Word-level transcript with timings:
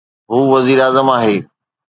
هو 0.31 0.39
وزيراعظم 0.55 1.09
آهي. 1.09 1.43